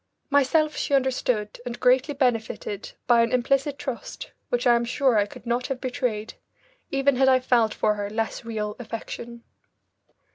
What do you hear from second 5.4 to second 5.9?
not have